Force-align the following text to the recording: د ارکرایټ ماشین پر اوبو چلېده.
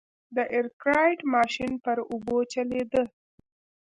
د 0.35 0.37
ارکرایټ 0.57 1.19
ماشین 1.33 1.71
پر 1.83 1.97
اوبو 2.13 2.37
چلېده. 2.53 3.03